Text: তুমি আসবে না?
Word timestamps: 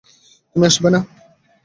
তুমি 0.51 0.65
আসবে 0.65 0.89
না? 0.93 0.99